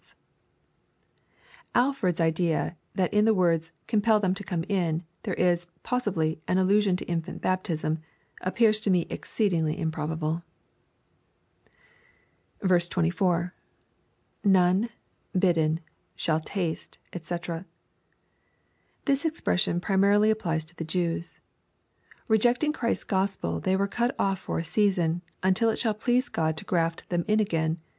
[1.73, 1.85] 166 EXPOSITOiiY THOUGHTS.
[2.17, 6.57] Alford'a idea that in the words "compel them to come in," there is possibly" an
[6.57, 7.99] allusion to infant baptism,"
[8.41, 10.43] appears to me ex ceedingly improbable.
[12.65, 13.53] 24.—
[14.43, 17.65] [None.,.hidden.,.8haU taste^ <fcc.]
[19.05, 21.41] This expression primarily ap plies to the Jews.
[22.27, 26.27] Rejecting Christ's G ospel they were cut oflF for a season, until it shall please
[26.27, 27.77] God to graff them in again.